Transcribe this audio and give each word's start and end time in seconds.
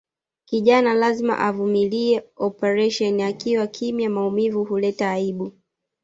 Kijana 0.45 0.93
lazima 0.93 1.39
avumilie 1.39 2.23
operesheni 2.37 3.23
akiwa 3.23 3.67
kimya 3.67 4.09
maumivu 4.09 4.63
huleta 4.63 5.11
aibu 5.11 5.51